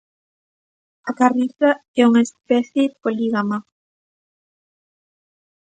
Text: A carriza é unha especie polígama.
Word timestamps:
A 1.09 1.11
carriza 1.19 1.69
é 2.01 2.01
unha 2.09 2.25
especie 2.27 2.85
polígama. 3.03 3.57